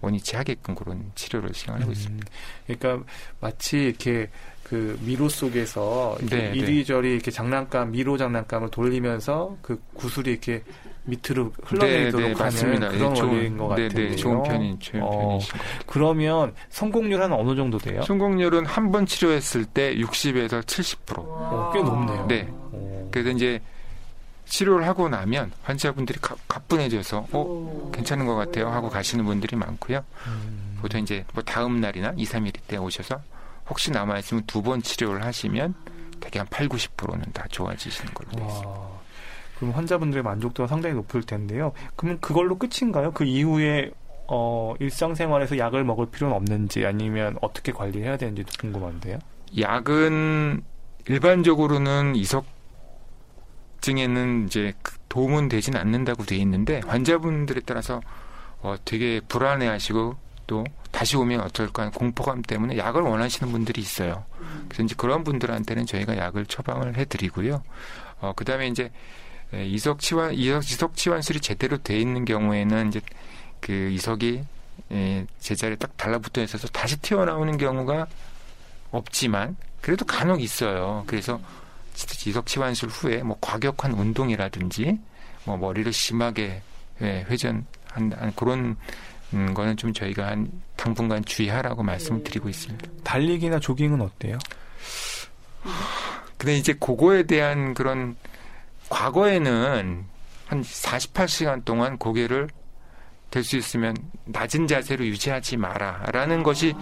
원위치 0.00 0.36
하게끔 0.36 0.74
그런 0.74 1.10
치료를 1.14 1.54
시행하고 1.54 1.86
음, 1.86 1.92
있습니다. 1.92 2.26
그러니까 2.66 3.04
마치 3.40 3.78
이렇게 3.78 4.30
그 4.62 4.98
미로 5.02 5.28
속에서 5.28 6.16
이렇게 6.18 6.36
네, 6.36 6.50
네. 6.50 6.56
이리저리 6.56 7.12
이렇게 7.12 7.30
장난감 7.30 7.92
미로 7.92 8.18
장난감을 8.18 8.70
돌리면서 8.70 9.56
그 9.62 9.80
구슬이 9.94 10.30
이렇게 10.30 10.64
밑으로 11.06 11.52
흘러내리도록 11.64 12.24
하는 12.24 12.36
맞습니다. 12.38 12.88
그런 12.88 13.14
네, 13.14 13.20
원리인 13.20 13.56
것 13.56 13.74
네, 13.76 13.82
같은데요. 13.84 14.10
네, 14.10 14.16
좋은 14.16 14.42
편인, 14.42 14.78
좋은 14.80 15.02
어, 15.02 15.38
같아요. 15.38 15.62
그러면 15.86 16.54
성공률 16.68 17.22
한 17.22 17.32
어느 17.32 17.54
정도 17.56 17.78
돼요? 17.78 18.02
성공률은 18.02 18.66
한 18.66 18.90
번 18.90 19.06
치료했을 19.06 19.64
때 19.66 19.94
60에서 19.96 20.62
70%. 20.62 21.18
어, 21.18 21.70
꽤 21.74 21.82
높네요. 21.82 22.26
네. 22.26 22.48
어. 22.50 23.08
그래서 23.12 23.30
이제 23.30 23.60
치료를 24.46 24.86
하고 24.86 25.08
나면 25.08 25.50
환자분들이 25.64 26.18
가, 26.20 26.36
가뿐해져서 26.46 27.26
어 27.32 27.90
괜찮은 27.92 28.26
것 28.26 28.36
같아요 28.36 28.68
하고 28.68 28.88
가시는 28.88 29.24
분들이 29.24 29.56
많고요. 29.56 30.04
음. 30.28 30.78
보통 30.80 31.00
이제 31.00 31.24
뭐 31.34 31.42
다음 31.42 31.80
날이나 31.80 32.12
2, 32.16 32.24
3일 32.24 32.52
때 32.68 32.76
오셔서 32.76 33.20
혹시 33.68 33.90
남아 33.90 34.18
있으면 34.20 34.44
두 34.46 34.62
번 34.62 34.80
치료를 34.82 35.24
하시면 35.24 35.74
되게 36.20 36.38
한 36.38 36.46
8, 36.48 36.68
90%는 36.68 37.24
다 37.32 37.44
좋아지시는 37.50 38.14
걸로 38.14 38.30
돼 38.30 38.44
있습니다. 38.44 38.95
와, 39.56 39.60
그럼 39.60 39.72
환자분들의 39.74 40.22
만족도가 40.22 40.66
상당히 40.66 40.94
높을 40.94 41.22
텐데요. 41.22 41.72
그러면 41.96 42.20
그걸로 42.20 42.58
끝인가요? 42.58 43.12
그 43.12 43.24
이후에 43.24 43.90
어, 44.28 44.74
일상생활에서 44.80 45.56
약을 45.58 45.84
먹을 45.84 46.06
필요는 46.06 46.34
없는지 46.34 46.84
아니면 46.84 47.36
어떻게 47.40 47.72
관리해야 47.72 48.16
되는지도 48.16 48.50
궁금한데요. 48.60 49.18
약은 49.58 50.62
일반적으로는 51.08 52.16
이석증에는 53.80 54.46
이제 54.46 54.72
그 54.82 54.96
도움은 55.08 55.48
되진 55.48 55.76
않는다고 55.76 56.24
돼 56.24 56.36
있는데 56.36 56.80
환자분들에 56.86 57.60
따라서 57.64 58.00
어 58.62 58.74
되게 58.84 59.20
불안해하시고 59.28 60.16
또 60.48 60.64
다시 60.90 61.16
오면 61.16 61.40
어떨까 61.40 61.82
하는 61.82 61.92
공포감 61.92 62.42
때문에 62.42 62.76
약을 62.76 63.02
원하시는 63.02 63.52
분들이 63.52 63.80
있어요. 63.80 64.24
그래서 64.68 64.82
이제 64.82 64.94
그런 64.98 65.22
분들한테는 65.24 65.86
저희가 65.86 66.16
약을 66.16 66.46
처방을 66.46 66.96
해드리고요. 66.96 67.62
어 68.20 68.32
그 68.34 68.44
다음에 68.44 68.66
이제 68.66 68.84
에, 68.84 68.90
이석 69.52 70.00
치환 70.00 70.34
이석 70.34 70.64
이석 70.64 70.96
치환술이 70.96 71.40
제대로 71.40 71.78
돼 71.78 71.98
있는 71.98 72.24
경우에는 72.24 72.88
이제 72.88 73.00
그 73.60 73.90
이석이 73.90 74.44
에, 74.92 75.26
제자리에 75.40 75.76
딱 75.76 75.96
달라붙어 75.96 76.42
있어서 76.42 76.68
다시 76.68 76.96
튀어나오는 76.98 77.56
경우가 77.56 78.06
없지만 78.90 79.56
그래도 79.80 80.04
간혹 80.04 80.42
있어요. 80.42 81.04
그래서 81.06 81.40
이석 82.26 82.46
치환술 82.46 82.88
후에 82.88 83.22
뭐 83.22 83.38
과격한 83.40 83.92
운동이라든지 83.92 84.98
뭐 85.44 85.56
머리를 85.56 85.92
심하게 85.92 86.62
예, 87.00 87.24
회전한 87.28 87.66
그런 88.34 88.76
음, 89.32 89.54
거는 89.54 89.76
좀 89.76 89.92
저희가 89.92 90.26
한 90.26 90.50
당분간 90.76 91.24
주의하라고 91.24 91.82
말씀을 91.82 92.22
드리고 92.22 92.48
있습니다. 92.48 92.88
달리기나 93.02 93.60
조깅은 93.60 94.00
어때요? 94.00 94.38
근데 96.36 96.56
이제 96.56 96.72
그거에 96.74 97.24
대한 97.24 97.74
그런 97.74 98.16
과거에는 98.88 100.04
한 100.46 100.62
48시간 100.62 101.64
동안 101.64 101.98
고개를 101.98 102.48
될 103.30 103.42
수 103.42 103.56
있으면 103.56 103.94
낮은 104.24 104.66
자세로 104.66 105.04
유지하지 105.04 105.56
마라라는 105.58 106.42
것이 106.42 106.74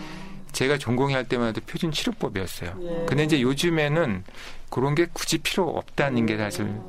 제가 0.52 0.78
전공의 0.78 1.14
할 1.16 1.24
때만 1.24 1.48
해도 1.48 1.60
표준 1.66 1.90
치료법이었어요. 1.90 3.06
근데 3.08 3.24
이제 3.24 3.40
요즘에는 3.40 4.22
그런 4.70 4.94
게 4.94 5.06
굳이 5.12 5.38
필요 5.38 5.68
없다는 5.68 6.26
게 6.26 6.36
사실 6.36 6.80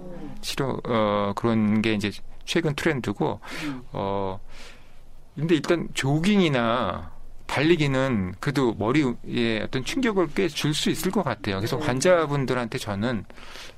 치료 0.41 0.79
어 0.83 1.33
그런 1.35 1.81
게 1.81 1.93
이제 1.93 2.11
최근 2.45 2.75
트렌드고 2.75 3.39
어 3.93 4.39
근데 5.35 5.55
일단 5.55 5.87
조깅이나 5.95 7.11
달리기는 7.47 8.35
그래도 8.39 8.73
머리에 8.73 9.61
어떤 9.63 9.83
충격을 9.83 10.29
꽤 10.33 10.47
줄 10.47 10.73
수 10.73 10.89
있을 10.89 11.11
것 11.11 11.23
같아요. 11.23 11.57
그래서 11.57 11.77
환자분들한테 11.77 12.77
저는 12.77 13.25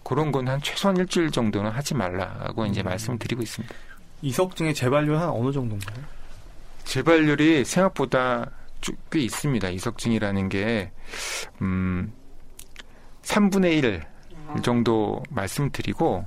그런 0.04 0.32
건 0.32 0.48
한 0.48 0.62
최소한 0.62 0.96
일주일 0.98 1.32
정도는 1.32 1.70
하지 1.72 1.94
말라고 1.94 2.66
이제 2.66 2.82
말씀을 2.82 3.20
드리고 3.20 3.42
있습니다. 3.44 3.74
이석증의 4.22 4.74
재발률 4.74 5.18
한 5.18 5.30
어느 5.30 5.52
정도인가요? 5.52 5.98
재발률이 6.86 7.66
생각보다 7.66 8.50
쭉꽤 8.82 9.20
있습니다. 9.20 9.70
이석증이라는 9.70 10.50
게, 10.50 10.92
음, 11.62 12.14
3분의 13.24 13.74
1 13.84 14.04
정도 14.64 15.22
말씀드리고, 15.30 16.26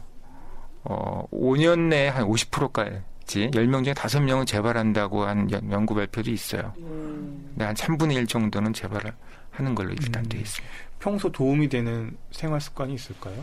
어, 0.85 1.25
5년 1.33 1.89
내에 1.89 2.09
한 2.09 2.25
50%까 2.27 2.87
지, 3.31 3.49
10명 3.53 3.85
중에 3.85 3.95
5명은 3.95 4.45
재발한다고 4.45 5.23
한 5.25 5.49
연- 5.53 5.71
연구 5.71 5.95
발표도 5.95 6.33
있어요. 6.33 6.73
근데 6.75 7.65
한 7.65 7.75
3분의 7.77 8.15
1 8.17 8.27
정도는 8.27 8.73
재발을 8.73 9.13
하는 9.53 9.75
걸로 9.77 9.91
일단 9.93 10.25
음. 10.25 10.29
돼 10.29 10.39
있습니다. 10.39 10.75
평소 10.99 11.31
도움이 11.31 11.69
되는 11.69 12.17
생활 12.33 12.61
습관이 12.61 12.93
있을까요? 12.95 13.37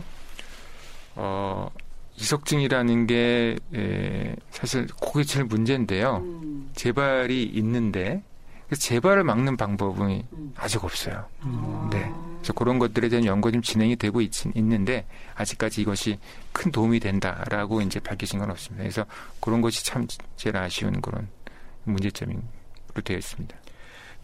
어, 1.14 1.70
이석증이라는 2.16 3.06
게, 3.06 3.56
에, 3.74 4.36
사실 4.50 4.86
그게 5.00 5.24
제일 5.24 5.46
문제인데요. 5.46 6.22
재발이 6.74 7.44
있는데, 7.44 8.22
그 8.68 8.76
재발을 8.76 9.24
막는 9.24 9.56
방법은 9.56 10.22
아직 10.56 10.84
없어요. 10.84 11.24
음. 11.44 11.88
네. 11.90 12.12
그래서 12.38 12.52
그런 12.52 12.78
것들에 12.78 13.08
대한 13.08 13.24
연구가 13.24 13.52
좀 13.52 13.62
진행이 13.62 13.96
되고 13.96 14.20
있, 14.20 14.46
있는데, 14.56 15.06
아직까지 15.34 15.82
이것이 15.82 16.18
큰 16.52 16.70
도움이 16.72 17.00
된다라고 17.00 17.80
이제 17.82 18.00
밝혀진 18.00 18.38
건 18.38 18.50
없습니다. 18.50 18.82
그래서 18.82 19.06
그런 19.40 19.60
것이 19.60 19.84
참 19.84 20.06
제일 20.36 20.56
아쉬운 20.56 21.00
그런 21.00 21.28
문제점으로 21.84 22.42
되어 23.04 23.18
있습니다. 23.18 23.56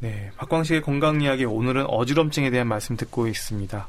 네, 0.01 0.31
박광식의 0.37 0.83
건강 0.83 1.23
이야기 1.23 1.45
오늘은 1.45 1.87
어지럼증에 1.87 2.51
대한 2.51 2.67
말씀 2.67 2.97
듣고 2.97 3.27
있습니다. 3.27 3.89